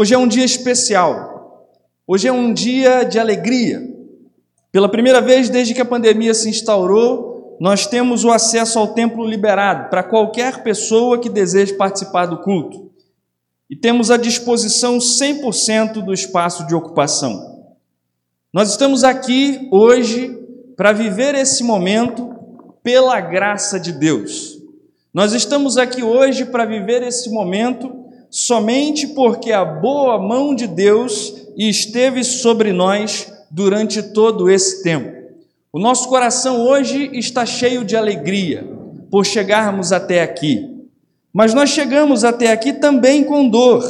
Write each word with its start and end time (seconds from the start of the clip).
Hoje 0.00 0.14
é 0.14 0.18
um 0.18 0.28
dia 0.28 0.44
especial. 0.44 1.74
Hoje 2.06 2.28
é 2.28 2.32
um 2.32 2.54
dia 2.54 3.02
de 3.02 3.18
alegria. 3.18 3.82
Pela 4.70 4.88
primeira 4.88 5.20
vez 5.20 5.50
desde 5.50 5.74
que 5.74 5.80
a 5.80 5.84
pandemia 5.84 6.32
se 6.34 6.48
instaurou, 6.48 7.56
nós 7.58 7.84
temos 7.84 8.22
o 8.22 8.30
acesso 8.30 8.78
ao 8.78 8.94
templo 8.94 9.26
liberado 9.26 9.90
para 9.90 10.04
qualquer 10.04 10.62
pessoa 10.62 11.18
que 11.18 11.28
deseje 11.28 11.72
participar 11.72 12.26
do 12.26 12.38
culto. 12.38 12.92
E 13.68 13.74
temos 13.74 14.08
à 14.12 14.16
disposição 14.16 14.98
100% 14.98 15.94
do 15.94 16.14
espaço 16.14 16.64
de 16.68 16.76
ocupação. 16.76 17.66
Nós 18.52 18.70
estamos 18.70 19.02
aqui 19.02 19.66
hoje 19.72 20.32
para 20.76 20.92
viver 20.92 21.34
esse 21.34 21.64
momento 21.64 22.36
pela 22.84 23.20
graça 23.20 23.80
de 23.80 23.90
Deus. 23.90 24.60
Nós 25.12 25.32
estamos 25.32 25.76
aqui 25.76 26.04
hoje 26.04 26.44
para 26.44 26.64
viver 26.64 27.02
esse 27.02 27.28
momento 27.30 28.07
somente 28.30 29.06
porque 29.08 29.52
a 29.52 29.64
boa 29.64 30.18
mão 30.18 30.54
de 30.54 30.66
Deus 30.66 31.34
esteve 31.56 32.22
sobre 32.22 32.72
nós 32.72 33.32
durante 33.50 34.02
todo 34.02 34.50
esse 34.50 34.82
tempo. 34.82 35.16
O 35.72 35.78
nosso 35.78 36.08
coração 36.08 36.60
hoje 36.60 37.10
está 37.12 37.44
cheio 37.44 37.84
de 37.84 37.96
alegria 37.96 38.68
por 39.10 39.24
chegarmos 39.24 39.92
até 39.92 40.22
aqui. 40.22 40.86
Mas 41.32 41.54
nós 41.54 41.70
chegamos 41.70 42.24
até 42.24 42.50
aqui 42.52 42.72
também 42.72 43.24
com 43.24 43.48
dor, 43.48 43.82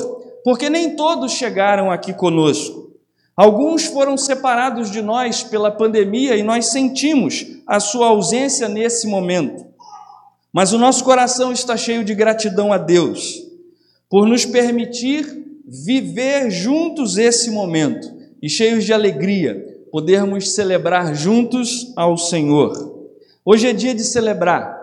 porque 0.44 0.68
nem 0.68 0.96
todos 0.96 1.32
chegaram 1.32 1.90
aqui 1.90 2.12
conosco. 2.12 2.88
Alguns 3.36 3.84
foram 3.86 4.16
separados 4.16 4.90
de 4.90 5.00
nós 5.00 5.44
pela 5.44 5.70
pandemia 5.70 6.36
e 6.36 6.42
nós 6.42 6.66
sentimos 6.66 7.46
a 7.66 7.78
sua 7.78 8.08
ausência 8.08 8.68
nesse 8.68 9.06
momento. 9.06 9.64
Mas 10.52 10.72
o 10.72 10.78
nosso 10.78 11.04
coração 11.04 11.52
está 11.52 11.76
cheio 11.76 12.02
de 12.02 12.14
gratidão 12.14 12.72
a 12.72 12.78
Deus 12.78 13.47
por 14.08 14.26
nos 14.26 14.44
permitir 14.44 15.60
viver 15.66 16.50
juntos 16.50 17.18
esse 17.18 17.50
momento 17.50 18.10
e 18.42 18.48
cheios 18.48 18.84
de 18.84 18.92
alegria, 18.92 19.84
podermos 19.92 20.50
celebrar 20.50 21.14
juntos 21.14 21.92
ao 21.94 22.16
Senhor. 22.16 23.06
Hoje 23.44 23.66
é 23.68 23.72
dia 23.72 23.94
de 23.94 24.02
celebrar. 24.02 24.78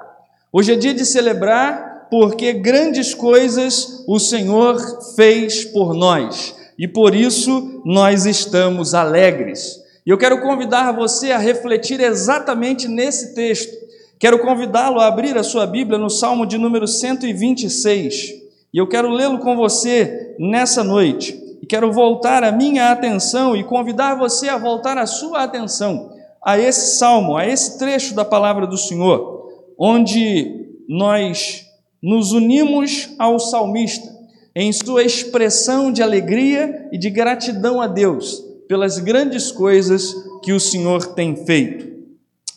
Hoje 0.51 0.73
é 0.73 0.75
dia 0.75 0.93
de 0.93 1.05
celebrar 1.05 2.07
porque 2.09 2.53
grandes 2.53 3.13
coisas 3.13 4.03
o 4.07 4.19
Senhor 4.19 4.79
fez 5.15 5.65
por 5.65 5.93
nós 5.93 6.55
e 6.77 6.87
por 6.87 7.15
isso 7.15 7.81
nós 7.83 8.25
estamos 8.25 8.93
alegres. 8.93 9.83
E 10.05 10.09
eu 10.11 10.17
quero 10.19 10.41
convidar 10.41 10.91
você 10.91 11.31
a 11.31 11.39
refletir 11.39 11.99
exatamente 11.99 12.87
nesse 12.87 13.33
texto. 13.33 13.73
Quero 14.19 14.39
convidá-lo 14.39 14.99
a 14.99 15.07
abrir 15.07 15.35
a 15.35 15.43
sua 15.43 15.65
Bíblia 15.65 15.97
no 15.97 16.11
Salmo 16.11 16.45
de 16.45 16.59
número 16.59 16.87
126. 16.87 18.44
E 18.75 18.77
eu 18.77 18.85
quero 18.85 19.09
lê-lo 19.09 19.39
com 19.39 19.55
você 19.55 20.35
nessa 20.37 20.83
noite. 20.83 21.41
E 21.61 21.65
quero 21.65 21.93
voltar 21.93 22.43
a 22.43 22.51
minha 22.51 22.91
atenção 22.91 23.55
e 23.55 23.63
convidar 23.63 24.15
você 24.15 24.49
a 24.49 24.57
voltar 24.57 24.97
a 24.97 25.05
sua 25.05 25.43
atenção 25.43 26.11
a 26.43 26.59
esse 26.59 26.97
salmo, 26.97 27.37
a 27.37 27.47
esse 27.47 27.79
trecho 27.79 28.13
da 28.13 28.25
palavra 28.25 28.67
do 28.67 28.77
Senhor, 28.77 29.49
onde 29.79 30.67
nós 30.89 31.65
nos 32.03 32.33
unimos 32.33 33.11
ao 33.17 33.39
salmista 33.39 34.13
em 34.53 34.73
sua 34.73 35.03
expressão 35.03 35.89
de 35.89 36.03
alegria 36.03 36.89
e 36.91 36.97
de 36.97 37.09
gratidão 37.09 37.79
a 37.79 37.87
Deus 37.87 38.43
pelas 38.67 38.99
grandes 38.99 39.53
coisas 39.53 40.13
que 40.43 40.51
o 40.51 40.59
Senhor 40.59 41.13
tem 41.13 41.45
feito. 41.45 41.95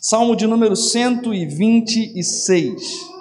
Salmo 0.01 0.35
de 0.35 0.45
número 0.45 0.75
126. 0.75 3.18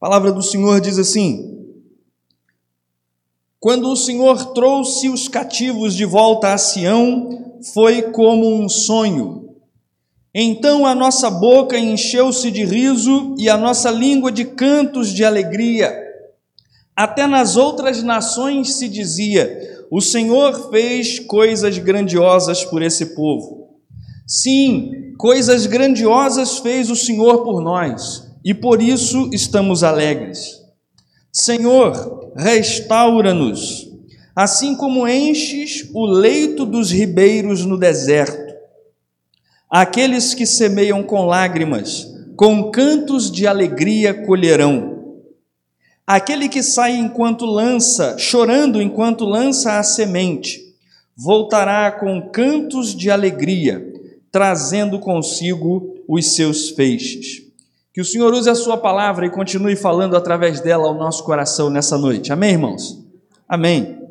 A 0.00 0.06
palavra 0.06 0.30
do 0.30 0.40
Senhor 0.40 0.80
diz 0.80 0.96
assim: 0.96 1.74
Quando 3.58 3.90
o 3.90 3.96
Senhor 3.96 4.52
trouxe 4.52 5.08
os 5.08 5.26
cativos 5.26 5.92
de 5.92 6.04
volta 6.04 6.52
a 6.52 6.58
Sião, 6.58 7.56
foi 7.74 8.02
como 8.02 8.48
um 8.48 8.68
sonho. 8.68 9.56
Então 10.32 10.86
a 10.86 10.94
nossa 10.94 11.28
boca 11.28 11.76
encheu-se 11.76 12.48
de 12.52 12.64
riso 12.64 13.34
e 13.36 13.48
a 13.48 13.56
nossa 13.56 13.90
língua 13.90 14.30
de 14.30 14.44
cantos 14.44 15.08
de 15.08 15.24
alegria. 15.24 15.92
Até 16.94 17.26
nas 17.26 17.56
outras 17.56 18.00
nações 18.00 18.74
se 18.74 18.88
dizia: 18.88 19.84
O 19.90 20.00
Senhor 20.00 20.70
fez 20.70 21.18
coisas 21.18 21.76
grandiosas 21.76 22.64
por 22.64 22.82
esse 22.82 23.16
povo. 23.16 23.70
Sim, 24.24 25.12
coisas 25.18 25.66
grandiosas 25.66 26.58
fez 26.58 26.88
o 26.88 26.94
Senhor 26.94 27.42
por 27.42 27.60
nós 27.60 28.27
e 28.44 28.54
por 28.54 28.82
isso 28.82 29.30
estamos 29.32 29.82
alegres. 29.82 30.62
Senhor, 31.32 32.32
restaura-nos, 32.36 33.88
assim 34.34 34.74
como 34.74 35.06
enches 35.06 35.88
o 35.92 36.06
leito 36.06 36.64
dos 36.64 36.90
ribeiros 36.90 37.64
no 37.64 37.76
deserto. 37.76 38.54
Aqueles 39.70 40.34
que 40.34 40.46
semeiam 40.46 41.02
com 41.02 41.26
lágrimas, 41.26 42.06
com 42.36 42.70
cantos 42.70 43.30
de 43.30 43.46
alegria 43.46 44.14
colherão. 44.14 45.16
Aquele 46.06 46.48
que 46.48 46.62
sai 46.62 46.96
enquanto 46.96 47.44
lança, 47.44 48.16
chorando 48.16 48.80
enquanto 48.80 49.24
lança 49.24 49.78
a 49.78 49.82
semente, 49.82 50.74
voltará 51.14 51.90
com 51.92 52.30
cantos 52.30 52.94
de 52.94 53.10
alegria, 53.10 53.92
trazendo 54.30 54.98
consigo 54.98 55.96
os 56.08 56.34
seus 56.34 56.70
feixes. 56.70 57.47
Que 57.98 58.02
o 58.02 58.04
Senhor 58.04 58.32
use 58.32 58.48
a 58.48 58.54
Sua 58.54 58.76
palavra 58.76 59.26
e 59.26 59.30
continue 59.30 59.74
falando 59.74 60.16
através 60.16 60.60
dela 60.60 60.86
ao 60.86 60.94
nosso 60.94 61.24
coração 61.24 61.68
nessa 61.68 61.98
noite. 61.98 62.32
Amém, 62.32 62.52
irmãos? 62.52 63.04
Amém. 63.48 64.08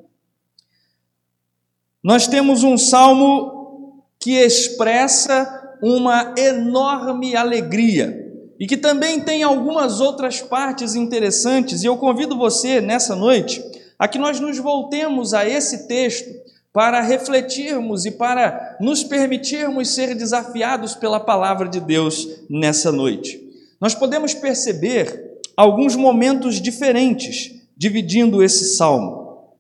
Nós 2.04 2.28
temos 2.28 2.64
um 2.64 2.78
salmo 2.78 4.04
que 4.20 4.32
expressa 4.32 5.78
uma 5.82 6.36
enorme 6.38 7.34
alegria 7.34 8.30
e 8.60 8.68
que 8.68 8.76
também 8.76 9.22
tem 9.22 9.42
algumas 9.42 10.02
outras 10.02 10.42
partes 10.42 10.94
interessantes, 10.94 11.82
e 11.82 11.86
eu 11.86 11.96
convido 11.96 12.38
você 12.38 12.82
nessa 12.82 13.16
noite 13.16 13.64
a 13.98 14.06
que 14.06 14.20
nós 14.20 14.38
nos 14.38 14.58
voltemos 14.58 15.34
a 15.34 15.48
esse 15.48 15.88
texto 15.88 16.30
para 16.74 17.00
refletirmos 17.00 18.06
e 18.06 18.12
para 18.12 18.76
nos 18.82 19.02
permitirmos 19.02 19.96
ser 19.96 20.14
desafiados 20.14 20.94
pela 20.94 21.22
palavra 21.22 21.70
de 21.70 21.80
Deus 21.80 22.28
nessa 22.50 22.92
noite 22.92 23.47
nós 23.80 23.94
podemos 23.94 24.34
perceber 24.34 25.40
alguns 25.56 25.96
momentos 25.96 26.62
diferentes 26.62 27.56
dividindo 27.76 28.44
esse 28.44 28.76
salmo. 28.76 29.56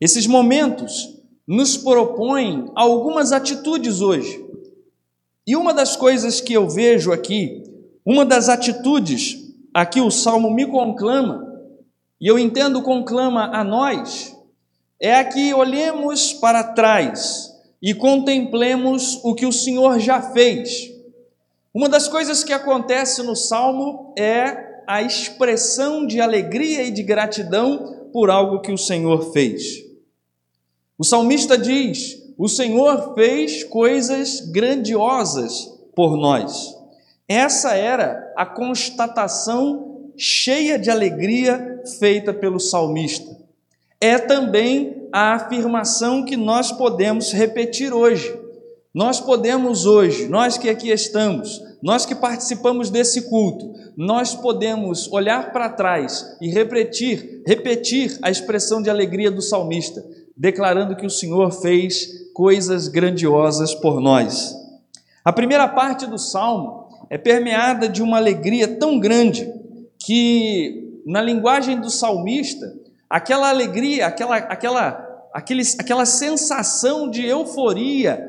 Esses 0.00 0.26
momentos 0.26 1.16
nos 1.46 1.76
propõem 1.76 2.70
algumas 2.74 3.32
atitudes 3.32 4.00
hoje. 4.00 4.44
E 5.46 5.56
uma 5.56 5.72
das 5.72 5.96
coisas 5.96 6.40
que 6.40 6.52
eu 6.52 6.68
vejo 6.68 7.10
aqui, 7.10 7.64
uma 8.04 8.24
das 8.24 8.48
atitudes 8.48 9.38
aqui 9.72 10.00
o 10.00 10.10
salmo 10.10 10.50
me 10.50 10.66
conclama, 10.66 11.46
e 12.20 12.26
eu 12.26 12.38
entendo 12.38 12.82
conclama 12.82 13.50
a 13.54 13.64
nós, 13.64 14.36
é 15.00 15.14
a 15.14 15.24
que 15.24 15.54
olhemos 15.54 16.32
para 16.32 16.62
trás 16.62 17.50
e 17.80 17.94
contemplemos 17.94 19.20
o 19.24 19.34
que 19.34 19.46
o 19.46 19.52
Senhor 19.52 19.98
já 20.00 20.20
fez 20.20 20.97
uma 21.78 21.88
das 21.88 22.08
coisas 22.08 22.42
que 22.42 22.52
acontece 22.52 23.22
no 23.22 23.36
salmo 23.36 24.12
é 24.18 24.82
a 24.84 25.00
expressão 25.00 26.04
de 26.04 26.20
alegria 26.20 26.82
e 26.82 26.90
de 26.90 27.04
gratidão 27.04 28.08
por 28.12 28.30
algo 28.30 28.60
que 28.60 28.72
o 28.72 28.76
Senhor 28.76 29.32
fez. 29.32 29.84
O 30.98 31.04
salmista 31.04 31.56
diz: 31.56 32.20
O 32.36 32.48
Senhor 32.48 33.14
fez 33.14 33.62
coisas 33.62 34.40
grandiosas 34.40 35.72
por 35.94 36.16
nós. 36.16 36.74
Essa 37.28 37.76
era 37.76 38.32
a 38.36 38.44
constatação 38.44 40.10
cheia 40.16 40.80
de 40.80 40.90
alegria 40.90 41.80
feita 42.00 42.34
pelo 42.34 42.58
salmista. 42.58 43.38
É 44.00 44.18
também 44.18 45.06
a 45.12 45.34
afirmação 45.34 46.24
que 46.24 46.36
nós 46.36 46.72
podemos 46.72 47.32
repetir 47.32 47.94
hoje. 47.94 48.36
Nós 48.92 49.20
podemos 49.20 49.86
hoje, 49.86 50.26
nós 50.26 50.58
que 50.58 50.68
aqui 50.68 50.90
estamos, 50.90 51.67
nós 51.82 52.04
que 52.04 52.14
participamos 52.14 52.90
desse 52.90 53.22
culto, 53.28 53.72
nós 53.96 54.34
podemos 54.34 55.10
olhar 55.12 55.52
para 55.52 55.68
trás 55.68 56.36
e 56.40 56.48
repetir, 56.50 57.42
repetir 57.46 58.18
a 58.20 58.30
expressão 58.30 58.82
de 58.82 58.90
alegria 58.90 59.30
do 59.30 59.40
salmista, 59.40 60.04
declarando 60.36 60.96
que 60.96 61.06
o 61.06 61.10
Senhor 61.10 61.50
fez 61.52 62.32
coisas 62.34 62.88
grandiosas 62.88 63.74
por 63.74 64.00
nós. 64.00 64.54
A 65.24 65.32
primeira 65.32 65.68
parte 65.68 66.06
do 66.06 66.18
salmo 66.18 66.88
é 67.10 67.16
permeada 67.16 67.88
de 67.88 68.02
uma 68.02 68.16
alegria 68.16 68.66
tão 68.76 68.98
grande 68.98 69.52
que, 69.98 71.00
na 71.06 71.22
linguagem 71.22 71.80
do 71.80 71.90
salmista, 71.90 72.74
aquela 73.08 73.48
alegria, 73.48 74.06
aquela, 74.06 74.36
aquela, 74.36 75.28
aquele, 75.32 75.62
aquela 75.78 76.06
sensação 76.06 77.08
de 77.10 77.24
euforia 77.24 78.27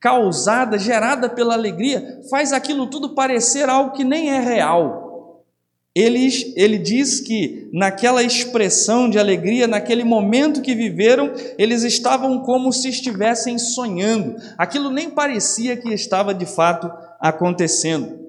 causada, 0.00 0.78
gerada 0.78 1.28
pela 1.28 1.54
alegria, 1.54 2.20
faz 2.30 2.52
aquilo 2.52 2.86
tudo 2.86 3.14
parecer 3.14 3.68
algo 3.68 3.92
que 3.92 4.02
nem 4.02 4.30
é 4.30 4.40
real. 4.40 5.08
Ele, 5.94 6.28
ele 6.56 6.78
diz 6.78 7.20
que 7.20 7.68
naquela 7.72 8.22
expressão 8.22 9.10
de 9.10 9.18
alegria, 9.18 9.66
naquele 9.66 10.04
momento 10.04 10.62
que 10.62 10.74
viveram, 10.74 11.32
eles 11.58 11.82
estavam 11.82 12.38
como 12.40 12.72
se 12.72 12.88
estivessem 12.88 13.58
sonhando. 13.58 14.36
Aquilo 14.56 14.90
nem 14.90 15.10
parecia 15.10 15.76
que 15.76 15.92
estava 15.92 16.32
de 16.32 16.46
fato 16.46 16.90
acontecendo. 17.20 18.20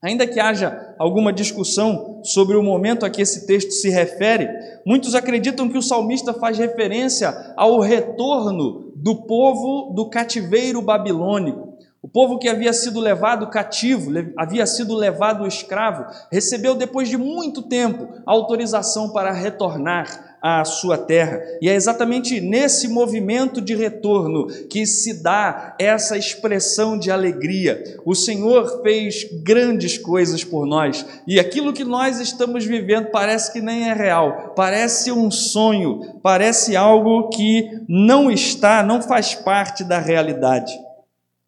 Ainda 0.00 0.28
que 0.28 0.38
haja 0.38 0.94
alguma 0.96 1.32
discussão 1.32 2.20
sobre 2.22 2.56
o 2.56 2.62
momento 2.62 3.04
a 3.04 3.10
que 3.10 3.20
esse 3.20 3.48
texto 3.48 3.72
se 3.72 3.90
refere, 3.90 4.48
muitos 4.86 5.16
acreditam 5.16 5.68
que 5.68 5.76
o 5.76 5.82
salmista 5.82 6.32
faz 6.32 6.56
referência 6.56 7.52
ao 7.56 7.80
retorno 7.80 8.87
do 9.02 9.14
povo 9.26 9.92
do 9.94 10.08
cativeiro 10.08 10.82
babilônico. 10.82 11.68
O 12.02 12.08
povo 12.08 12.38
que 12.38 12.48
havia 12.48 12.72
sido 12.72 13.00
levado 13.00 13.48
cativo, 13.48 14.10
havia 14.36 14.66
sido 14.66 14.94
levado 14.94 15.46
escravo, 15.46 16.04
recebeu 16.30 16.74
depois 16.74 17.08
de 17.08 17.16
muito 17.16 17.62
tempo 17.62 18.08
autorização 18.24 19.10
para 19.10 19.32
retornar 19.32 20.27
à 20.40 20.64
sua 20.64 20.96
terra. 20.96 21.40
E 21.60 21.68
é 21.68 21.74
exatamente 21.74 22.40
nesse 22.40 22.88
movimento 22.88 23.60
de 23.60 23.74
retorno 23.74 24.46
que 24.68 24.86
se 24.86 25.22
dá 25.22 25.74
essa 25.78 26.16
expressão 26.16 26.98
de 26.98 27.10
alegria. 27.10 27.82
O 28.04 28.14
Senhor 28.14 28.82
fez 28.82 29.24
grandes 29.42 29.98
coisas 29.98 30.44
por 30.44 30.66
nós 30.66 31.04
e 31.26 31.38
aquilo 31.38 31.72
que 31.72 31.84
nós 31.84 32.20
estamos 32.20 32.64
vivendo 32.64 33.10
parece 33.10 33.52
que 33.52 33.60
nem 33.60 33.88
é 33.88 33.92
real, 33.92 34.52
parece 34.54 35.10
um 35.10 35.30
sonho, 35.30 36.18
parece 36.22 36.76
algo 36.76 37.28
que 37.28 37.80
não 37.88 38.30
está, 38.30 38.82
não 38.82 39.02
faz 39.02 39.34
parte 39.34 39.84
da 39.84 39.98
realidade. 39.98 40.72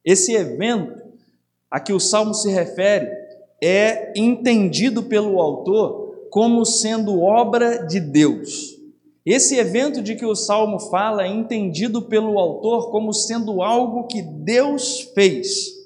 Esse 0.04 0.34
evento 0.34 1.00
a 1.70 1.78
que 1.78 1.92
o 1.92 2.00
salmo 2.00 2.34
se 2.34 2.50
refere 2.50 3.08
é 3.62 4.12
entendido 4.16 5.02
pelo 5.04 5.40
autor 5.40 6.26
como 6.30 6.64
sendo 6.64 7.20
obra 7.20 7.86
de 7.86 8.00
Deus. 8.00 8.79
Esse 9.24 9.56
evento 9.56 10.00
de 10.00 10.14
que 10.16 10.24
o 10.24 10.34
salmo 10.34 10.78
fala 10.78 11.24
é 11.24 11.28
entendido 11.28 12.02
pelo 12.02 12.38
autor 12.38 12.90
como 12.90 13.12
sendo 13.12 13.62
algo 13.62 14.06
que 14.06 14.22
Deus 14.22 15.00
fez. 15.14 15.80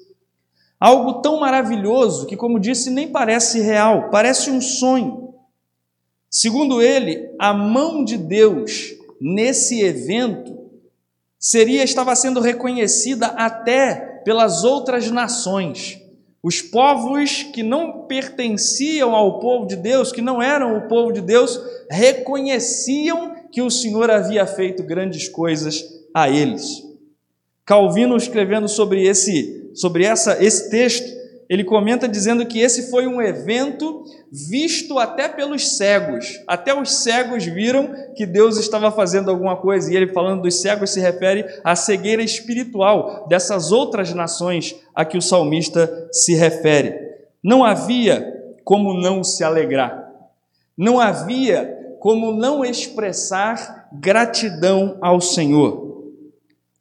Algo 0.79 1.21
tão 1.21 1.39
maravilhoso 1.39 2.27
que, 2.27 2.37
como 2.37 2.59
disse, 2.59 2.89
nem 2.89 3.07
parece 3.07 3.59
real, 3.59 4.09
parece 4.09 4.49
um 4.49 4.61
sonho. 4.61 5.33
Segundo 6.29 6.81
ele, 6.81 7.33
a 7.39 7.53
mão 7.53 8.03
de 8.03 8.17
Deus 8.17 8.93
nesse 9.19 9.81
evento 9.81 10.57
seria 11.39 11.83
estava 11.83 12.15
sendo 12.15 12.39
reconhecida 12.39 13.27
até 13.27 14.21
pelas 14.25 14.63
outras 14.63 15.09
nações. 15.11 16.01
Os 16.45 16.61
povos 16.61 17.41
que 17.41 17.63
não 17.63 18.05
pertenciam 18.05 19.15
ao 19.15 19.39
povo 19.39 19.65
de 19.65 19.75
Deus, 19.75 20.11
que 20.11 20.21
não 20.21 20.39
eram 20.39 20.77
o 20.77 20.87
povo 20.87 21.11
de 21.11 21.19
Deus, 21.19 21.59
reconheciam 21.89 23.33
que 23.51 23.63
o 23.63 23.71
Senhor 23.71 24.11
havia 24.11 24.45
feito 24.45 24.83
grandes 24.83 25.27
coisas 25.27 25.83
a 26.13 26.29
eles. 26.29 26.83
Calvino 27.65 28.15
escrevendo 28.15 28.67
sobre 28.67 29.07
esse 29.07 29.71
sobre 29.73 30.05
essa 30.05 30.37
esse 30.39 30.69
texto, 30.69 31.11
ele 31.47 31.63
comenta 31.63 32.07
dizendo 32.07 32.45
que 32.45 32.59
esse 32.59 32.89
foi 32.89 33.07
um 33.07 33.21
evento 33.21 34.03
visto 34.31 34.97
até 34.97 35.29
pelos 35.29 35.77
cegos. 35.77 36.39
Até 36.47 36.73
os 36.73 37.03
cegos 37.03 37.45
viram 37.45 37.93
que 38.15 38.25
Deus 38.25 38.57
estava 38.57 38.91
fazendo 38.91 39.29
alguma 39.29 39.55
coisa. 39.55 39.91
E 39.91 39.95
ele, 39.95 40.07
falando 40.07 40.41
dos 40.41 40.59
cegos, 40.61 40.89
se 40.89 40.99
refere 40.99 41.45
à 41.63 41.75
cegueira 41.75 42.23
espiritual 42.23 43.27
dessas 43.27 43.71
outras 43.71 44.13
nações 44.13 44.75
a 44.93 45.05
que 45.05 45.17
o 45.17 45.21
salmista 45.21 46.09
se 46.11 46.33
refere. 46.33 46.95
Não 47.43 47.63
havia 47.63 48.33
como 48.63 48.99
não 48.99 49.23
se 49.23 49.43
alegrar. 49.43 50.09
Não 50.75 50.99
havia 50.99 51.77
como 51.99 52.31
não 52.31 52.65
expressar 52.65 53.87
gratidão 53.93 54.97
ao 54.99 55.21
Senhor. 55.21 55.85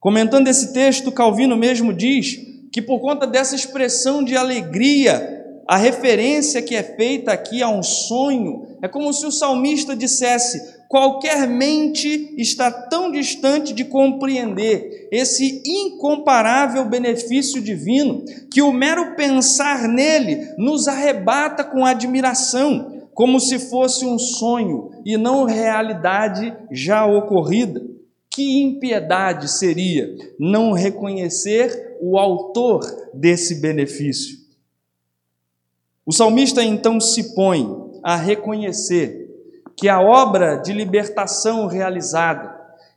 Comentando 0.01 0.49
esse 0.49 0.73
texto, 0.73 1.13
Calvino 1.13 1.57
mesmo 1.57 1.93
diz 1.93 2.54
que 2.75 2.83
por 2.83 2.99
conta 2.99 3.25
dessa 3.25 3.55
expressão 3.55 4.25
de 4.25 4.37
alegria, 4.37 5.45
a 5.65 5.77
referência 5.77 6.61
que 6.61 6.75
é 6.75 6.83
feita 6.83 7.31
aqui 7.31 7.63
a 7.63 7.69
um 7.69 7.85
sonho, 7.85 8.67
é 8.83 8.89
como 8.89 9.13
se 9.13 9.25
o 9.25 9.31
salmista 9.31 9.95
dissesse: 9.95 10.61
qualquer 10.89 11.47
mente 11.47 12.35
está 12.37 12.73
tão 12.73 13.13
distante 13.13 13.73
de 13.73 13.85
compreender 13.85 15.09
esse 15.13 15.63
incomparável 15.65 16.85
benefício 16.85 17.63
divino, 17.63 18.25
que 18.51 18.61
o 18.61 18.73
mero 18.73 19.15
pensar 19.15 19.87
nele 19.87 20.49
nos 20.59 20.89
arrebata 20.89 21.63
com 21.63 21.87
admiração, 21.87 23.07
como 23.15 23.39
se 23.39 23.61
fosse 23.61 24.05
um 24.05 24.19
sonho 24.19 24.91
e 25.05 25.17
não 25.17 25.45
realidade 25.45 26.53
já 26.73 27.07
ocorrida. 27.07 27.94
Que 28.35 28.65
impiedade 28.65 29.49
seria 29.49 30.13
não 30.41 30.73
reconhecer 30.73 31.97
o 32.01 32.19
autor 32.19 32.81
desse 33.15 33.61
benefício? 33.61 34.39
O 36.05 36.11
salmista 36.11 36.61
então 36.61 36.99
se 37.01 37.33
põe 37.37 37.65
a 38.03 38.17
reconhecer 38.17 39.31
que 39.77 39.89
a 39.89 40.01
obra 40.01 40.57
de 40.57 40.73
libertação 40.73 41.69
realizada, 41.69 42.53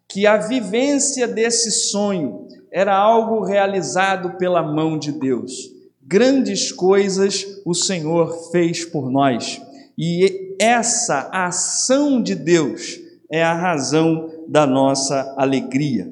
que 0.07 0.25
a 0.25 0.37
vivência 0.37 1.27
desse 1.27 1.69
sonho 1.71 2.47
era 2.71 2.97
algo 2.97 3.43
realizado 3.43 4.39
pela 4.39 4.63
mão 4.63 4.97
de 4.97 5.11
Deus. 5.11 5.71
Grandes 6.01 6.71
coisas 6.71 7.45
o 7.63 7.75
Senhor 7.75 8.49
fez 8.49 8.85
por 8.85 9.11
nós. 9.11 9.61
E 9.95 10.55
essa 10.59 11.29
ação 11.31 12.23
de 12.23 12.33
Deus 12.33 13.05
é 13.31 13.43
a 13.43 13.53
razão 13.53 14.43
da 14.47 14.65
nossa 14.65 15.35
alegria. 15.37 16.11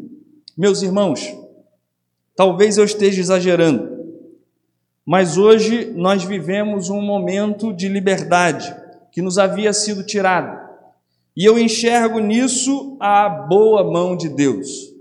Meus 0.57 0.81
irmãos, 0.81 1.35
talvez 2.35 2.77
eu 2.77 2.85
esteja 2.85 3.19
exagerando, 3.19 3.95
mas 5.05 5.37
hoje 5.37 5.91
nós 5.95 6.23
vivemos 6.23 6.89
um 6.89 7.01
momento 7.01 7.73
de 7.73 7.87
liberdade 7.87 8.75
que 9.11 9.21
nos 9.21 9.37
havia 9.37 9.71
sido 9.71 10.05
tirado. 10.05 10.65
E 11.37 11.45
eu 11.45 11.59
enxergo 11.59 12.19
nisso 12.19 12.97
a 12.99 13.27
boa 13.27 13.83
mão 13.83 14.15
de 14.15 14.29
Deus. 14.29 14.93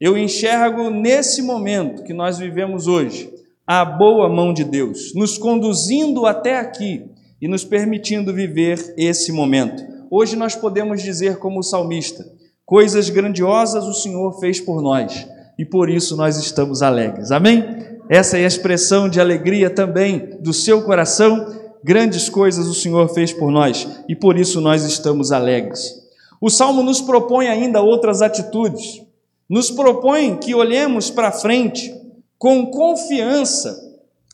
Eu 0.00 0.16
enxergo 0.16 0.90
nesse 0.90 1.42
momento 1.42 2.04
que 2.04 2.12
nós 2.12 2.38
vivemos 2.38 2.86
hoje 2.86 3.32
a 3.66 3.84
boa 3.84 4.28
mão 4.28 4.52
de 4.52 4.64
Deus, 4.64 5.12
nos 5.14 5.36
conduzindo 5.36 6.24
até 6.24 6.58
aqui 6.58 7.04
e 7.40 7.48
nos 7.48 7.64
permitindo 7.64 8.32
viver 8.32 8.94
esse 8.96 9.32
momento. 9.32 9.84
Hoje 10.10 10.36
nós 10.36 10.54
podemos 10.54 11.02
dizer, 11.02 11.38
como 11.38 11.60
o 11.60 11.62
salmista, 11.62 12.24
Coisas 12.68 13.08
grandiosas 13.08 13.86
o 13.86 13.94
Senhor 13.94 14.38
fez 14.38 14.60
por 14.60 14.82
nós 14.82 15.26
e 15.58 15.64
por 15.64 15.88
isso 15.88 16.14
nós 16.18 16.36
estamos 16.36 16.82
alegres. 16.82 17.32
Amém? 17.32 17.64
Essa 18.10 18.36
é 18.36 18.44
a 18.44 18.46
expressão 18.46 19.08
de 19.08 19.18
alegria 19.18 19.70
também 19.70 20.36
do 20.38 20.52
seu 20.52 20.82
coração. 20.82 21.46
Grandes 21.82 22.28
coisas 22.28 22.66
o 22.66 22.74
Senhor 22.74 23.08
fez 23.14 23.32
por 23.32 23.50
nós 23.50 23.88
e 24.06 24.14
por 24.14 24.38
isso 24.38 24.60
nós 24.60 24.84
estamos 24.84 25.32
alegres. 25.32 25.94
O 26.38 26.50
salmo 26.50 26.82
nos 26.82 27.00
propõe 27.00 27.48
ainda 27.48 27.80
outras 27.80 28.20
atitudes. 28.20 29.00
Nos 29.48 29.70
propõe 29.70 30.36
que 30.36 30.54
olhemos 30.54 31.08
para 31.08 31.32
frente 31.32 31.98
com 32.36 32.66
confiança 32.66 33.82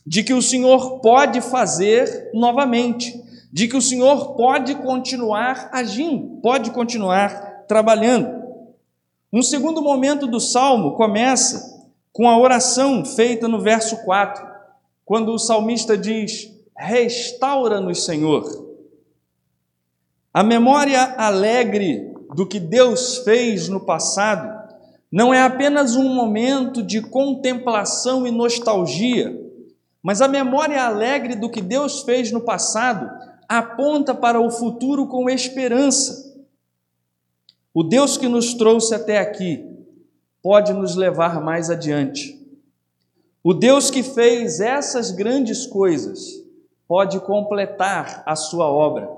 de 0.04 0.24
que 0.24 0.34
o 0.34 0.42
Senhor 0.42 0.98
pode 0.98 1.40
fazer 1.40 2.32
novamente, 2.34 3.14
de 3.54 3.68
que 3.68 3.76
o 3.76 3.80
Senhor 3.80 4.34
pode 4.34 4.74
continuar 4.74 5.70
agindo, 5.72 6.40
pode 6.40 6.72
continuar 6.72 7.66
trabalhando. 7.68 8.42
Um 9.32 9.42
segundo 9.42 9.80
momento 9.80 10.26
do 10.26 10.40
salmo 10.40 10.96
começa 10.96 11.72
com 12.12 12.28
a 12.28 12.36
oração 12.36 13.04
feita 13.04 13.46
no 13.46 13.60
verso 13.60 13.98
4, 13.98 14.44
quando 15.04 15.30
o 15.30 15.38
salmista 15.38 15.96
diz: 15.96 16.50
Restaura-nos, 16.76 18.04
Senhor. 18.04 18.42
A 20.32 20.42
memória 20.42 21.14
alegre 21.16 22.12
do 22.34 22.44
que 22.48 22.58
Deus 22.58 23.18
fez 23.18 23.68
no 23.68 23.78
passado 23.78 24.52
não 25.12 25.32
é 25.32 25.40
apenas 25.40 25.94
um 25.94 26.12
momento 26.12 26.82
de 26.82 27.00
contemplação 27.00 28.26
e 28.26 28.32
nostalgia, 28.32 29.32
mas 30.02 30.20
a 30.20 30.26
memória 30.26 30.82
alegre 30.82 31.36
do 31.36 31.48
que 31.48 31.60
Deus 31.60 32.02
fez 32.02 32.32
no 32.32 32.40
passado 32.40 33.08
aponta 33.48 34.14
para 34.14 34.40
o 34.40 34.50
futuro 34.50 35.06
com 35.06 35.28
esperança. 35.28 36.34
O 37.72 37.82
Deus 37.82 38.16
que 38.16 38.28
nos 38.28 38.54
trouxe 38.54 38.94
até 38.94 39.18
aqui 39.18 39.64
pode 40.42 40.72
nos 40.72 40.94
levar 40.94 41.42
mais 41.42 41.70
adiante. 41.70 42.40
O 43.42 43.52
Deus 43.52 43.90
que 43.90 44.02
fez 44.02 44.60
essas 44.60 45.10
grandes 45.10 45.66
coisas 45.66 46.44
pode 46.86 47.18
completar 47.20 48.22
a 48.26 48.36
sua 48.36 48.66
obra. 48.66 49.08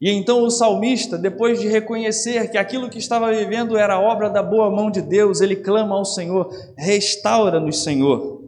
E 0.00 0.10
então 0.10 0.42
o 0.44 0.50
salmista, 0.50 1.18
depois 1.18 1.60
de 1.60 1.68
reconhecer 1.68 2.50
que 2.50 2.56
aquilo 2.56 2.88
que 2.88 2.98
estava 2.98 3.30
vivendo 3.30 3.76
era 3.76 4.00
obra 4.00 4.30
da 4.30 4.42
boa 4.42 4.70
mão 4.70 4.90
de 4.90 5.02
Deus, 5.02 5.40
ele 5.40 5.56
clama 5.56 5.94
ao 5.94 6.04
Senhor: 6.04 6.50
restaura-nos, 6.76 7.82
Senhor. 7.82 8.44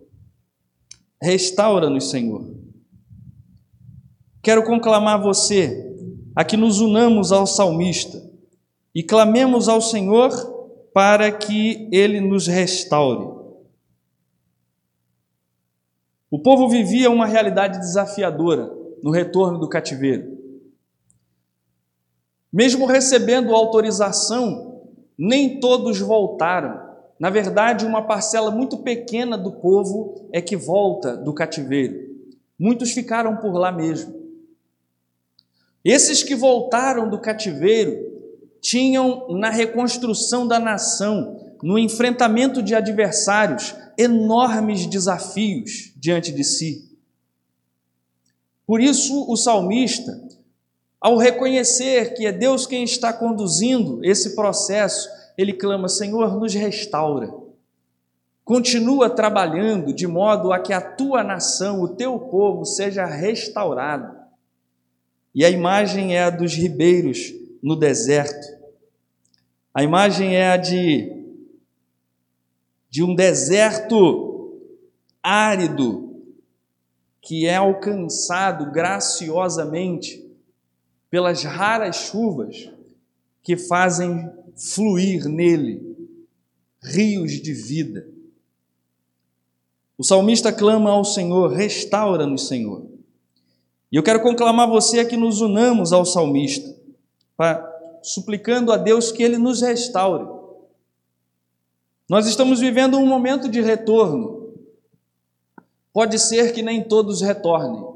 Restaura-nos, 1.22 2.10
Senhor. 2.10 2.51
Quero 4.42 4.64
conclamar 4.64 5.22
você 5.22 5.94
a 6.34 6.44
que 6.44 6.56
nos 6.56 6.80
unamos 6.80 7.30
ao 7.30 7.46
salmista 7.46 8.20
e 8.94 9.02
clamemos 9.02 9.68
ao 9.68 9.80
Senhor 9.80 10.30
para 10.92 11.30
que 11.30 11.88
ele 11.92 12.20
nos 12.20 12.46
restaure. 12.46 13.40
O 16.30 16.38
povo 16.38 16.68
vivia 16.68 17.10
uma 17.10 17.26
realidade 17.26 17.78
desafiadora 17.78 18.70
no 19.02 19.10
retorno 19.10 19.58
do 19.58 19.68
cativeiro. 19.68 20.38
Mesmo 22.52 22.86
recebendo 22.86 23.54
autorização, 23.54 24.82
nem 25.16 25.60
todos 25.60 25.98
voltaram. 26.00 26.90
Na 27.18 27.30
verdade, 27.30 27.86
uma 27.86 28.02
parcela 28.02 28.50
muito 28.50 28.78
pequena 28.78 29.38
do 29.38 29.52
povo 29.52 30.28
é 30.32 30.40
que 30.40 30.56
volta 30.56 31.16
do 31.16 31.32
cativeiro. 31.32 32.12
Muitos 32.58 32.92
ficaram 32.92 33.36
por 33.36 33.52
lá 33.52 33.70
mesmo. 33.70 34.21
Esses 35.84 36.22
que 36.22 36.34
voltaram 36.34 37.08
do 37.08 37.20
cativeiro 37.20 38.12
tinham 38.60 39.26
na 39.30 39.50
reconstrução 39.50 40.46
da 40.46 40.58
nação, 40.58 41.54
no 41.62 41.78
enfrentamento 41.78 42.62
de 42.62 42.74
adversários, 42.74 43.74
enormes 43.98 44.86
desafios 44.86 45.92
diante 45.96 46.32
de 46.32 46.44
si. 46.44 46.92
Por 48.64 48.80
isso, 48.80 49.28
o 49.28 49.36
salmista, 49.36 50.22
ao 51.00 51.16
reconhecer 51.16 52.14
que 52.14 52.26
é 52.26 52.32
Deus 52.32 52.64
quem 52.64 52.84
está 52.84 53.12
conduzindo 53.12 54.04
esse 54.04 54.36
processo, 54.36 55.08
ele 55.36 55.52
clama: 55.52 55.88
Senhor, 55.88 56.38
nos 56.38 56.54
restaura. 56.54 57.34
Continua 58.44 59.10
trabalhando 59.10 59.92
de 59.92 60.06
modo 60.06 60.52
a 60.52 60.60
que 60.60 60.72
a 60.72 60.80
tua 60.80 61.24
nação, 61.24 61.80
o 61.82 61.88
teu 61.88 62.18
povo, 62.18 62.64
seja 62.64 63.04
restaurado. 63.04 64.21
E 65.34 65.44
a 65.44 65.50
imagem 65.50 66.14
é 66.14 66.24
a 66.24 66.30
dos 66.30 66.54
ribeiros 66.54 67.32
no 67.62 67.76
deserto. 67.76 68.46
A 69.72 69.82
imagem 69.82 70.36
é 70.36 70.50
a 70.50 70.56
de, 70.56 71.10
de 72.90 73.02
um 73.02 73.14
deserto 73.14 74.58
árido 75.22 76.20
que 77.20 77.46
é 77.46 77.56
alcançado 77.56 78.70
graciosamente 78.72 80.22
pelas 81.08 81.44
raras 81.44 81.96
chuvas 81.96 82.70
que 83.42 83.56
fazem 83.56 84.30
fluir 84.56 85.26
nele 85.26 85.92
rios 86.82 87.40
de 87.40 87.52
vida. 87.52 88.06
O 89.96 90.04
salmista 90.04 90.52
clama 90.52 90.90
ao 90.90 91.04
Senhor: 91.04 91.52
restaura-nos, 91.52 92.48
Senhor. 92.48 92.91
E 93.92 93.96
eu 93.96 94.02
quero 94.02 94.22
conclamar 94.22 94.66
você 94.66 95.00
a 95.00 95.04
que 95.04 95.18
nos 95.18 95.42
unamos 95.42 95.92
ao 95.92 96.06
salmista, 96.06 96.74
pra, 97.36 97.62
suplicando 98.02 98.72
a 98.72 98.78
Deus 98.78 99.12
que 99.12 99.22
ele 99.22 99.36
nos 99.36 99.60
restaure. 99.60 100.26
Nós 102.08 102.26
estamos 102.26 102.58
vivendo 102.58 102.96
um 102.96 103.06
momento 103.06 103.50
de 103.50 103.60
retorno. 103.60 104.50
Pode 105.92 106.18
ser 106.18 106.54
que 106.54 106.62
nem 106.62 106.82
todos 106.82 107.20
retornem. 107.20 107.92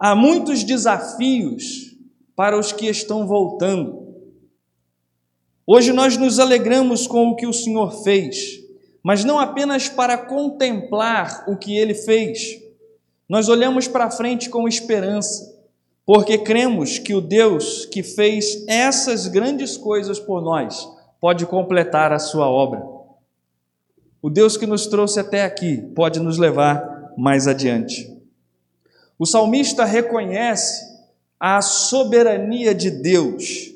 Há 0.00 0.16
muitos 0.16 0.64
desafios 0.64 1.96
para 2.34 2.58
os 2.58 2.72
que 2.72 2.86
estão 2.86 3.24
voltando. 3.24 4.02
Hoje 5.64 5.92
nós 5.92 6.16
nos 6.16 6.40
alegramos 6.40 7.06
com 7.06 7.28
o 7.28 7.36
que 7.36 7.46
o 7.46 7.52
Senhor 7.52 8.02
fez, 8.02 8.60
mas 9.00 9.24
não 9.24 9.38
apenas 9.38 9.88
para 9.88 10.18
contemplar 10.18 11.44
o 11.48 11.56
que 11.56 11.76
ele 11.76 11.94
fez. 11.94 12.63
Nós 13.28 13.48
olhamos 13.48 13.88
para 13.88 14.10
frente 14.10 14.50
com 14.50 14.68
esperança, 14.68 15.54
porque 16.04 16.36
cremos 16.38 16.98
que 16.98 17.14
o 17.14 17.20
Deus 17.20 17.86
que 17.86 18.02
fez 18.02 18.64
essas 18.68 19.26
grandes 19.26 19.76
coisas 19.76 20.20
por 20.20 20.42
nós 20.42 20.86
pode 21.20 21.46
completar 21.46 22.12
a 22.12 22.18
sua 22.18 22.48
obra. 22.48 22.84
O 24.20 24.28
Deus 24.28 24.56
que 24.56 24.66
nos 24.66 24.86
trouxe 24.86 25.20
até 25.20 25.44
aqui 25.44 25.78
pode 25.94 26.20
nos 26.20 26.38
levar 26.38 27.12
mais 27.16 27.46
adiante. 27.48 28.14
O 29.18 29.24
salmista 29.24 29.84
reconhece 29.84 30.82
a 31.38 31.62
soberania 31.62 32.74
de 32.74 32.90
Deus 32.90 33.72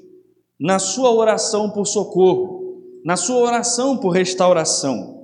na 0.59 0.79
sua 0.79 1.11
oração 1.13 1.71
por 1.71 1.87
socorro, 1.87 2.83
na 3.05 3.17
sua 3.17 3.37
oração 3.37 3.97
por 3.97 4.11
restauração. 4.11 5.18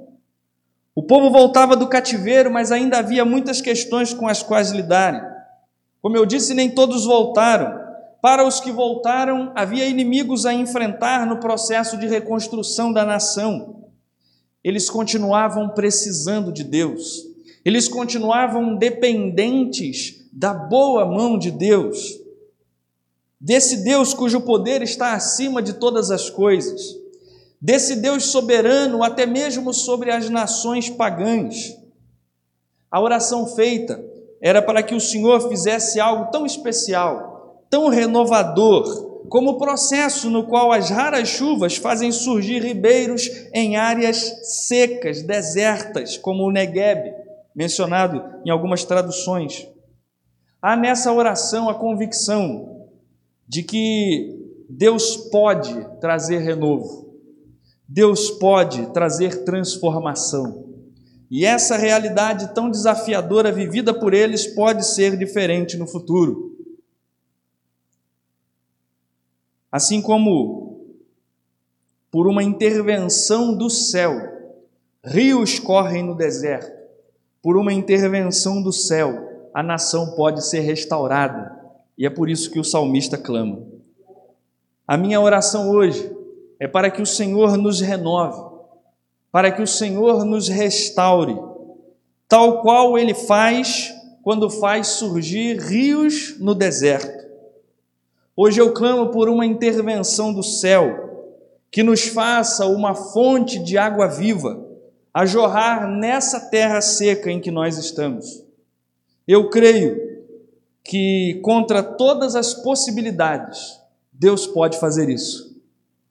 O 0.94 1.02
povo 1.02 1.30
voltava 1.30 1.76
do 1.76 1.88
cativeiro, 1.88 2.52
mas 2.52 2.70
ainda 2.70 2.98
havia 2.98 3.24
muitas 3.24 3.60
questões 3.60 4.14
com 4.14 4.28
as 4.28 4.42
quais 4.42 4.70
lidarem. 4.70 5.20
Como 6.00 6.16
eu 6.16 6.24
disse, 6.24 6.54
nem 6.54 6.70
todos 6.70 7.04
voltaram. 7.04 7.82
Para 8.22 8.46
os 8.46 8.60
que 8.60 8.70
voltaram, 8.70 9.52
havia 9.54 9.86
inimigos 9.86 10.46
a 10.46 10.54
enfrentar 10.54 11.26
no 11.26 11.38
processo 11.38 11.98
de 11.98 12.06
reconstrução 12.06 12.92
da 12.92 13.04
nação. 13.04 13.84
Eles 14.62 14.88
continuavam 14.88 15.68
precisando 15.70 16.52
de 16.52 16.64
Deus, 16.64 17.26
eles 17.64 17.88
continuavam 17.88 18.76
dependentes 18.76 20.26
da 20.32 20.54
boa 20.54 21.04
mão 21.04 21.38
de 21.38 21.50
Deus 21.50 22.24
desse 23.44 23.84
Deus 23.84 24.14
cujo 24.14 24.40
poder 24.40 24.80
está 24.80 25.12
acima 25.12 25.62
de 25.62 25.74
todas 25.74 26.10
as 26.10 26.30
coisas, 26.30 26.96
desse 27.64 27.96
Deus 27.96 28.24
soberano 28.24 29.02
até 29.02 29.24
mesmo 29.24 29.72
sobre 29.72 30.10
as 30.10 30.28
nações 30.28 30.90
pagãs. 30.90 31.74
A 32.90 33.00
oração 33.00 33.46
feita 33.46 34.04
era 34.38 34.60
para 34.60 34.82
que 34.82 34.94
o 34.94 35.00
Senhor 35.00 35.48
fizesse 35.48 35.98
algo 35.98 36.30
tão 36.30 36.44
especial, 36.44 37.64
tão 37.70 37.88
renovador, 37.88 39.24
como 39.30 39.52
o 39.52 39.58
processo 39.58 40.28
no 40.28 40.46
qual 40.46 40.72
as 40.72 40.90
raras 40.90 41.26
chuvas 41.26 41.78
fazem 41.78 42.12
surgir 42.12 42.62
ribeiros 42.62 43.30
em 43.54 43.76
áreas 43.76 44.18
secas, 44.68 45.22
desertas, 45.22 46.18
como 46.18 46.42
o 46.44 46.52
Negueb, 46.52 47.14
mencionado 47.56 48.22
em 48.44 48.50
algumas 48.50 48.84
traduções. 48.84 49.66
Há 50.60 50.76
nessa 50.76 51.10
oração 51.10 51.70
a 51.70 51.74
convicção 51.74 52.90
de 53.48 53.62
que 53.62 54.38
Deus 54.68 55.16
pode 55.16 55.74
trazer 55.98 56.40
renovo, 56.40 57.04
Deus 57.94 58.28
pode 58.28 58.92
trazer 58.92 59.44
transformação. 59.44 60.64
E 61.30 61.44
essa 61.44 61.76
realidade 61.76 62.52
tão 62.52 62.68
desafiadora 62.68 63.52
vivida 63.52 63.94
por 63.94 64.12
eles 64.12 64.48
pode 64.48 64.84
ser 64.84 65.16
diferente 65.16 65.76
no 65.76 65.86
futuro. 65.86 66.58
Assim 69.70 70.02
como 70.02 70.90
por 72.10 72.26
uma 72.26 72.42
intervenção 72.42 73.56
do 73.56 73.70
céu, 73.70 74.12
rios 75.04 75.60
correm 75.60 76.02
no 76.02 76.16
deserto, 76.16 76.76
por 77.40 77.56
uma 77.56 77.72
intervenção 77.72 78.60
do 78.60 78.72
céu, 78.72 79.48
a 79.54 79.62
nação 79.62 80.16
pode 80.16 80.44
ser 80.44 80.60
restaurada 80.60 81.56
e 81.96 82.04
é 82.04 82.10
por 82.10 82.28
isso 82.28 82.50
que 82.50 82.58
o 82.58 82.64
salmista 82.64 83.16
clama. 83.16 83.64
A 84.84 84.96
minha 84.96 85.20
oração 85.20 85.70
hoje 85.70 86.13
é 86.64 86.66
para 86.66 86.90
que 86.90 87.02
o 87.02 87.06
Senhor 87.06 87.58
nos 87.58 87.82
renove, 87.82 88.42
para 89.30 89.52
que 89.52 89.60
o 89.60 89.66
Senhor 89.66 90.24
nos 90.24 90.48
restaure, 90.48 91.38
tal 92.26 92.62
qual 92.62 92.96
ele 92.96 93.12
faz 93.12 93.94
quando 94.22 94.48
faz 94.48 94.86
surgir 94.86 95.60
rios 95.60 96.40
no 96.40 96.54
deserto. 96.54 97.22
Hoje 98.34 98.62
eu 98.62 98.72
clamo 98.72 99.10
por 99.10 99.28
uma 99.28 99.44
intervenção 99.44 100.32
do 100.32 100.42
céu 100.42 101.36
que 101.70 101.82
nos 101.82 102.06
faça 102.06 102.64
uma 102.64 102.94
fonte 102.94 103.58
de 103.58 103.76
água 103.76 104.06
viva 104.06 104.66
a 105.12 105.26
jorrar 105.26 105.86
nessa 105.86 106.48
terra 106.48 106.80
seca 106.80 107.30
em 107.30 107.42
que 107.42 107.50
nós 107.50 107.76
estamos. 107.76 108.42
Eu 109.28 109.50
creio 109.50 110.00
que 110.82 111.40
contra 111.42 111.82
todas 111.82 112.34
as 112.34 112.54
possibilidades, 112.54 113.78
Deus 114.10 114.46
pode 114.46 114.80
fazer 114.80 115.10
isso. 115.10 115.53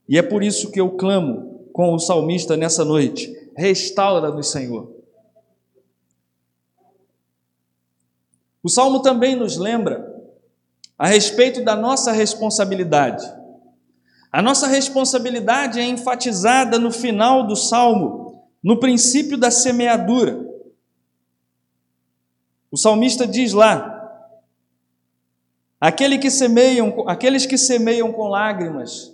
E 0.08 0.18
é 0.18 0.22
por 0.22 0.44
isso 0.44 0.72
que 0.72 0.80
eu 0.80 0.92
clamo 0.92 1.70
com 1.72 1.94
o 1.94 2.00
salmista 2.00 2.58
nessa 2.58 2.84
noite: 2.84 3.32
restaura-nos, 3.56 4.52
Senhor. 4.52 4.92
O 8.62 8.70
salmo 8.70 9.02
também 9.02 9.36
nos 9.36 9.58
lembra 9.58 10.10
a 10.98 11.08
respeito 11.08 11.64
da 11.64 11.76
nossa 11.76 12.12
responsabilidade. 12.12 13.26
A 14.32 14.42
nossa 14.42 14.68
responsabilidade 14.68 15.80
é 15.80 15.84
enfatizada 15.84 16.80
no 16.80 16.92
final 16.92 17.46
do 17.46 17.56
salmo, 17.56 18.48
no 18.64 18.80
princípio 18.80 19.38
da 19.38 19.52
semeadura. 19.52 20.44
O 22.72 22.78
salmista 22.78 23.28
diz 23.28 23.54
lá: 23.54 23.90
Aquele 25.80 26.18
que 26.18 26.32
semeiam, 26.32 27.08
aqueles 27.08 27.46
que 27.46 27.58
semeiam 27.58 28.12
com 28.12 28.28
lágrimas 28.28 29.13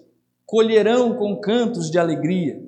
colherão 0.50 1.16
com 1.16 1.40
cantos 1.40 1.92
de 1.92 2.00
alegria. 2.00 2.60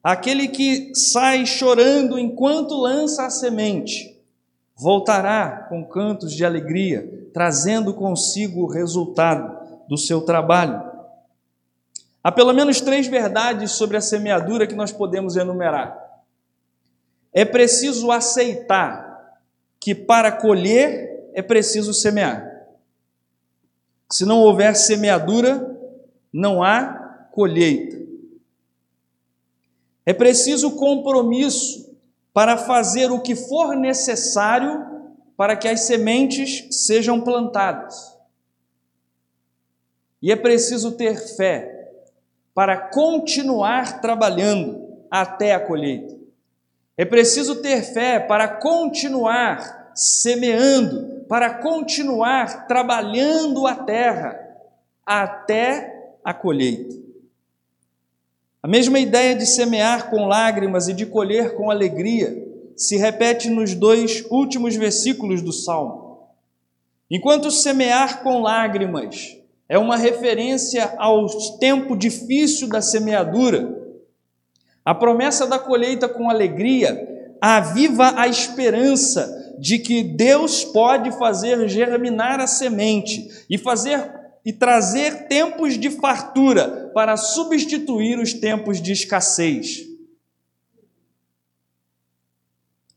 Aquele 0.00 0.46
que 0.46 0.94
sai 0.94 1.44
chorando 1.44 2.16
enquanto 2.16 2.80
lança 2.80 3.26
a 3.26 3.30
semente 3.30 4.16
voltará 4.76 5.66
com 5.68 5.84
cantos 5.84 6.32
de 6.32 6.44
alegria, 6.44 7.28
trazendo 7.34 7.92
consigo 7.92 8.62
o 8.62 8.68
resultado 8.68 9.58
do 9.88 9.98
seu 9.98 10.20
trabalho. 10.20 10.80
Há 12.22 12.30
pelo 12.30 12.52
menos 12.52 12.80
três 12.80 13.08
verdades 13.08 13.72
sobre 13.72 13.96
a 13.96 14.00
semeadura 14.00 14.68
que 14.68 14.76
nós 14.76 14.92
podemos 14.92 15.34
enumerar. 15.36 15.98
É 17.32 17.44
preciso 17.44 18.12
aceitar 18.12 19.40
que 19.80 19.92
para 19.92 20.30
colher 20.30 21.30
é 21.34 21.42
preciso 21.42 21.92
semear. 21.92 22.48
Se 24.08 24.24
não 24.24 24.38
houver 24.38 24.76
semeadura, 24.76 25.76
não 26.32 26.62
há 26.62 26.97
colheita. 27.38 27.96
É 30.04 30.12
preciso 30.12 30.72
compromisso 30.72 31.96
para 32.34 32.56
fazer 32.56 33.12
o 33.12 33.20
que 33.20 33.36
for 33.36 33.76
necessário 33.76 34.84
para 35.36 35.54
que 35.54 35.68
as 35.68 35.82
sementes 35.82 36.84
sejam 36.84 37.20
plantadas. 37.20 38.18
E 40.20 40.32
é 40.32 40.36
preciso 40.36 40.96
ter 40.96 41.16
fé 41.36 41.92
para 42.52 42.76
continuar 42.76 44.00
trabalhando 44.00 44.98
até 45.08 45.54
a 45.54 45.64
colheita. 45.64 46.18
É 46.96 47.04
preciso 47.04 47.62
ter 47.62 47.82
fé 47.82 48.18
para 48.18 48.48
continuar 48.48 49.92
semeando, 49.94 51.24
para 51.28 51.54
continuar 51.54 52.66
trabalhando 52.66 53.64
a 53.64 53.76
terra 53.76 54.36
até 55.06 56.16
a 56.24 56.34
colheita. 56.34 57.07
A 58.60 58.66
mesma 58.66 58.98
ideia 58.98 59.36
de 59.36 59.46
semear 59.46 60.10
com 60.10 60.26
lágrimas 60.26 60.88
e 60.88 60.92
de 60.92 61.06
colher 61.06 61.54
com 61.54 61.70
alegria 61.70 62.44
se 62.76 62.96
repete 62.96 63.48
nos 63.48 63.72
dois 63.74 64.24
últimos 64.30 64.74
versículos 64.74 65.40
do 65.40 65.52
Salmo. 65.52 66.28
Enquanto 67.08 67.50
semear 67.50 68.22
com 68.22 68.42
lágrimas 68.42 69.36
é 69.68 69.78
uma 69.78 69.96
referência 69.96 70.92
ao 70.98 71.26
tempo 71.58 71.96
difícil 71.96 72.68
da 72.68 72.82
semeadura. 72.82 73.76
A 74.84 74.92
promessa 74.92 75.46
da 75.46 75.58
colheita 75.58 76.08
com 76.08 76.28
alegria 76.28 77.36
aviva 77.40 78.14
a 78.16 78.26
esperança 78.26 79.54
de 79.58 79.78
que 79.78 80.02
Deus 80.02 80.64
pode 80.64 81.12
fazer 81.12 81.68
germinar 81.68 82.40
a 82.40 82.46
semente 82.46 83.28
e 83.48 83.56
fazer 83.56 84.17
e 84.48 84.52
trazer 84.54 85.28
tempos 85.28 85.78
de 85.78 85.90
fartura 85.90 86.90
para 86.94 87.18
substituir 87.18 88.18
os 88.18 88.32
tempos 88.32 88.80
de 88.80 88.92
escassez. 88.92 89.86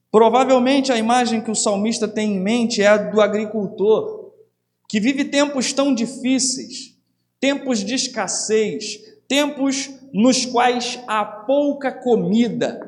Provavelmente 0.10 0.94
a 0.94 0.98
imagem 0.98 1.42
que 1.42 1.52
o 1.52 1.56
salmista 1.56 2.08
tem 2.08 2.38
em 2.38 2.40
mente 2.40 2.82
é 2.82 2.88
a 2.88 2.96
do 2.96 3.20
agricultor 3.20 4.32
que 4.88 4.98
vive 4.98 5.26
tempos 5.26 5.74
tão 5.74 5.94
difíceis, 5.94 6.98
tempos 7.38 7.84
de 7.84 7.96
escassez, 7.96 9.02
tempos 9.28 9.90
nos 10.14 10.46
quais 10.46 11.02
há 11.06 11.26
pouca 11.26 11.92
comida, 11.92 12.80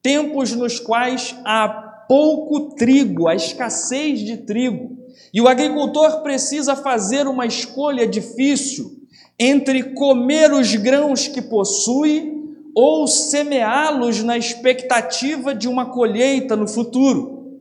tempos 0.00 0.52
nos 0.52 0.78
quais 0.78 1.34
há 1.44 1.68
pouco 2.06 2.76
trigo, 2.76 3.26
a 3.26 3.34
escassez 3.34 4.20
de 4.20 4.36
trigo. 4.36 5.01
E 5.32 5.40
o 5.40 5.48
agricultor 5.48 6.22
precisa 6.22 6.76
fazer 6.76 7.26
uma 7.26 7.46
escolha 7.46 8.06
difícil 8.06 9.02
entre 9.38 9.94
comer 9.94 10.52
os 10.52 10.74
grãos 10.76 11.26
que 11.26 11.42
possui 11.42 12.32
ou 12.74 13.06
semeá-los 13.06 14.22
na 14.22 14.38
expectativa 14.38 15.54
de 15.54 15.68
uma 15.68 15.90
colheita 15.90 16.56
no 16.56 16.66
futuro. 16.66 17.60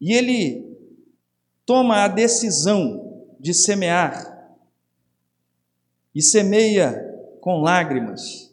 E 0.00 0.12
ele 0.12 0.76
toma 1.64 2.04
a 2.04 2.08
decisão 2.08 3.26
de 3.38 3.54
semear 3.54 4.36
e 6.14 6.22
semeia 6.22 7.04
com 7.40 7.60
lágrimas. 7.60 8.52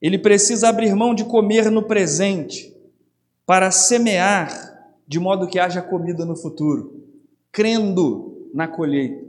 Ele 0.00 0.18
precisa 0.18 0.68
abrir 0.68 0.94
mão 0.94 1.14
de 1.14 1.24
comer 1.24 1.70
no 1.70 1.82
presente 1.82 2.74
para 3.44 3.70
semear 3.70 4.69
de 5.10 5.18
modo 5.18 5.48
que 5.48 5.58
haja 5.58 5.82
comida 5.82 6.24
no 6.24 6.36
futuro, 6.36 7.02
crendo 7.50 8.48
na 8.54 8.68
colheita. 8.68 9.28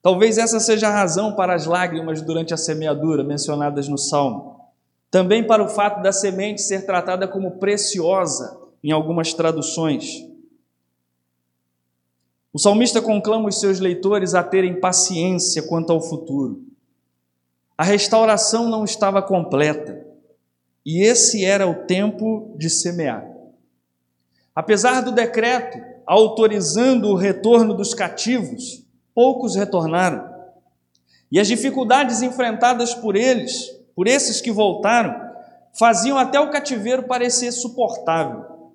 Talvez 0.00 0.38
essa 0.38 0.60
seja 0.60 0.86
a 0.86 0.92
razão 0.92 1.34
para 1.34 1.56
as 1.56 1.66
lágrimas 1.66 2.22
durante 2.22 2.54
a 2.54 2.56
semeadura 2.56 3.24
mencionadas 3.24 3.88
no 3.88 3.98
Salmo. 3.98 4.60
Também 5.10 5.44
para 5.44 5.64
o 5.64 5.68
fato 5.68 6.00
da 6.04 6.12
semente 6.12 6.62
ser 6.62 6.86
tratada 6.86 7.26
como 7.26 7.58
preciosa 7.58 8.60
em 8.80 8.92
algumas 8.92 9.34
traduções. 9.34 10.24
O 12.52 12.60
salmista 12.60 13.02
conclama 13.02 13.48
os 13.48 13.58
seus 13.58 13.80
leitores 13.80 14.36
a 14.36 14.44
terem 14.44 14.78
paciência 14.78 15.64
quanto 15.64 15.90
ao 15.90 16.00
futuro. 16.00 16.62
A 17.76 17.82
restauração 17.82 18.68
não 18.68 18.84
estava 18.84 19.20
completa 19.20 20.06
e 20.86 21.02
esse 21.02 21.44
era 21.44 21.66
o 21.66 21.86
tempo 21.86 22.54
de 22.56 22.70
semear. 22.70 23.29
Apesar 24.54 25.02
do 25.02 25.12
decreto 25.12 25.78
autorizando 26.06 27.08
o 27.08 27.14
retorno 27.14 27.74
dos 27.74 27.94
cativos, 27.94 28.84
poucos 29.14 29.54
retornaram. 29.54 30.28
E 31.30 31.38
as 31.38 31.46
dificuldades 31.46 32.22
enfrentadas 32.22 32.92
por 32.94 33.14
eles, 33.14 33.70
por 33.94 34.08
esses 34.08 34.40
que 34.40 34.50
voltaram, 34.50 35.30
faziam 35.72 36.18
até 36.18 36.40
o 36.40 36.50
cativeiro 36.50 37.04
parecer 37.04 37.52
suportável. 37.52 38.72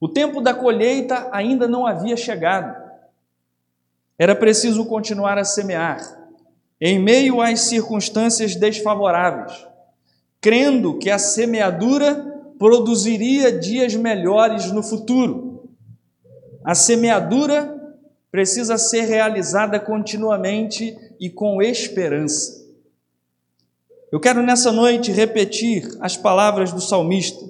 O 0.00 0.08
tempo 0.08 0.40
da 0.40 0.52
colheita 0.52 1.28
ainda 1.32 1.68
não 1.68 1.86
havia 1.86 2.16
chegado. 2.16 2.76
Era 4.18 4.34
preciso 4.34 4.84
continuar 4.86 5.38
a 5.38 5.44
semear, 5.44 6.00
em 6.80 6.98
meio 6.98 7.40
às 7.40 7.60
circunstâncias 7.60 8.56
desfavoráveis, 8.56 9.66
crendo 10.40 10.98
que 10.98 11.10
a 11.10 11.18
semeadura 11.18 12.27
produziria 12.58 13.52
dias 13.52 13.94
melhores 13.94 14.70
no 14.72 14.82
futuro. 14.82 15.70
A 16.64 16.74
semeadura 16.74 17.76
precisa 18.30 18.76
ser 18.76 19.02
realizada 19.02 19.80
continuamente 19.80 20.96
e 21.20 21.30
com 21.30 21.62
esperança. 21.62 22.58
Eu 24.10 24.20
quero 24.20 24.42
nessa 24.42 24.72
noite 24.72 25.12
repetir 25.12 25.88
as 26.00 26.16
palavras 26.16 26.72
do 26.72 26.80
salmista 26.80 27.46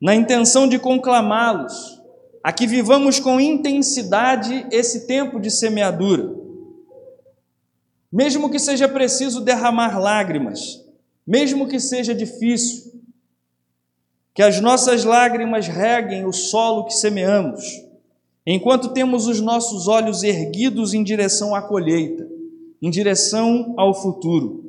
na 0.00 0.14
intenção 0.14 0.68
de 0.68 0.78
conclamá-los 0.78 2.00
a 2.42 2.52
que 2.52 2.66
vivamos 2.66 3.20
com 3.20 3.38
intensidade 3.38 4.66
esse 4.70 5.06
tempo 5.06 5.38
de 5.38 5.50
semeadura. 5.50 6.38
Mesmo 8.10 8.50
que 8.50 8.58
seja 8.58 8.88
preciso 8.88 9.40
derramar 9.42 10.00
lágrimas, 10.00 10.82
mesmo 11.26 11.68
que 11.68 11.78
seja 11.78 12.14
difícil, 12.14 12.89
que 14.34 14.42
as 14.42 14.60
nossas 14.60 15.04
lágrimas 15.04 15.66
reguem 15.66 16.24
o 16.24 16.32
solo 16.32 16.84
que 16.84 16.94
semeamos, 16.94 17.64
enquanto 18.46 18.92
temos 18.92 19.26
os 19.26 19.40
nossos 19.40 19.88
olhos 19.88 20.22
erguidos 20.22 20.94
em 20.94 21.02
direção 21.02 21.54
à 21.54 21.62
colheita, 21.62 22.28
em 22.80 22.90
direção 22.90 23.74
ao 23.76 23.92
futuro. 23.92 24.64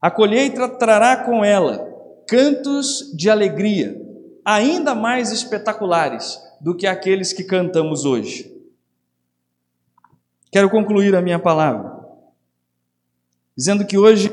A 0.00 0.10
colheita 0.10 0.68
trará 0.68 1.16
com 1.16 1.44
ela 1.44 1.88
cantos 2.26 3.12
de 3.16 3.30
alegria, 3.30 4.00
ainda 4.44 4.94
mais 4.94 5.30
espetaculares 5.30 6.40
do 6.60 6.76
que 6.76 6.86
aqueles 6.86 7.32
que 7.32 7.44
cantamos 7.44 8.04
hoje. 8.04 8.52
Quero 10.50 10.68
concluir 10.68 11.14
a 11.14 11.22
minha 11.22 11.38
palavra 11.38 11.92
dizendo 13.56 13.86
que 13.86 13.98
hoje 13.98 14.30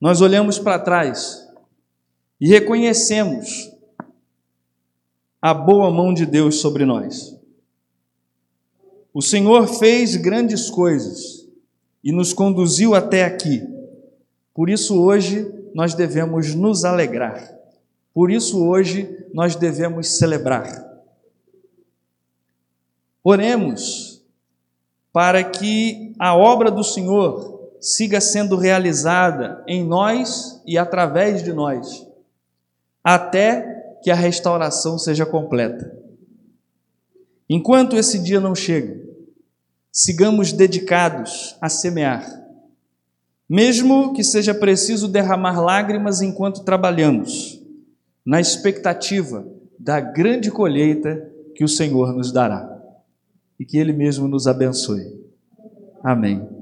nós 0.00 0.20
olhamos 0.20 0.58
para 0.58 0.78
trás 0.78 1.48
e 2.40 2.48
reconhecemos 2.48 3.70
a 5.42 5.52
boa 5.52 5.90
mão 5.90 6.14
de 6.14 6.24
Deus 6.24 6.56
sobre 6.56 6.84
nós. 6.84 7.36
O 9.12 9.20
Senhor 9.20 9.66
fez 9.66 10.16
grandes 10.16 10.70
coisas 10.70 11.46
e 12.02 12.12
nos 12.12 12.32
conduziu 12.32 12.94
até 12.94 13.24
aqui. 13.24 13.62
Por 14.54 14.70
isso 14.70 15.00
hoje 15.00 15.52
nós 15.74 15.94
devemos 15.94 16.54
nos 16.54 16.84
alegrar. 16.84 17.60
Por 18.12 18.30
isso, 18.30 18.64
hoje, 18.66 19.26
nós 19.32 19.54
devemos 19.54 20.08
celebrar. 20.18 20.88
Oremos 23.22 24.22
para 25.12 25.44
que 25.44 26.14
a 26.18 26.36
obra 26.36 26.70
do 26.70 26.82
Senhor 26.82 27.70
siga 27.80 28.20
sendo 28.20 28.56
realizada 28.56 29.62
em 29.66 29.84
nós 29.84 30.60
e 30.66 30.76
através 30.76 31.42
de 31.42 31.52
nós, 31.52 32.06
até 33.02 33.98
que 34.02 34.10
a 34.10 34.14
restauração 34.14 34.98
seja 34.98 35.26
completa. 35.26 35.96
Enquanto 37.48 37.96
esse 37.96 38.18
dia 38.18 38.40
não 38.40 38.54
chega, 38.54 39.00
sigamos 39.92 40.52
dedicados 40.52 41.56
a 41.60 41.68
semear, 41.68 42.24
mesmo 43.48 44.12
que 44.12 44.22
seja 44.22 44.54
preciso 44.54 45.08
derramar 45.08 45.60
lágrimas 45.60 46.22
enquanto 46.22 46.62
trabalhamos 46.62 47.60
na 48.24 48.40
expectativa 48.40 49.44
da 49.78 49.98
grande 49.98 50.50
colheita 50.50 51.28
que 51.54 51.64
o 51.64 51.68
Senhor 51.68 52.12
nos 52.12 52.30
dará. 52.30 52.78
E 53.58 53.64
que 53.64 53.76
Ele 53.76 53.92
mesmo 53.92 54.28
nos 54.28 54.46
abençoe. 54.46 55.20
Amém. 56.02 56.59